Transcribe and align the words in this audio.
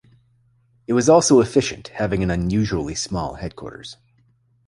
It 0.87 0.93
was 0.93 1.07
also 1.07 1.41
efficient, 1.41 1.89
having 1.89 2.23
an 2.23 2.31
unusually 2.31 2.95
small 2.95 3.35
headquarters. 3.35 3.97